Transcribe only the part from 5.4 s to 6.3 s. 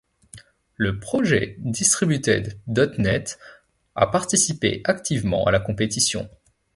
à la compétition.